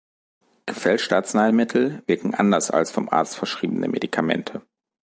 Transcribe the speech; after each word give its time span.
Gefälschte 0.65 1.15
Arzneimittel 1.15 2.01
wirken 2.07 2.33
anders 2.33 2.71
als 2.71 2.89
vom 2.89 3.07
Arzt 3.07 3.35
verschriebene 3.35 3.87
Medikamente. 3.87 4.63